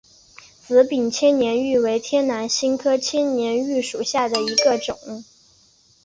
[0.65, 4.97] 紫柄千年芋为天南星科千年芋属下的一个种。